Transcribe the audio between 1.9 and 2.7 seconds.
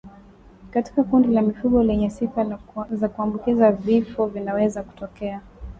sifa